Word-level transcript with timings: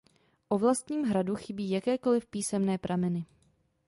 O 0.49 0.57
vlastním 0.57 1.03
hradu 1.03 1.35
chybí 1.35 1.69
jakékoliv 1.69 2.25
písemné 2.25 2.77
prameny. 2.77 3.25